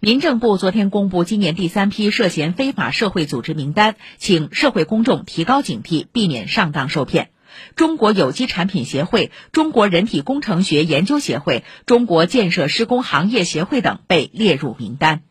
[0.00, 7.30] 民政部昨天公布今年第三批涉嫌非法社会组织名单请社会公众提高警惕避免上当受骗。
[7.74, 15.22] 中国有机产品协会中国人体工程学研究协会中国建设施工行业协会等被列入名单。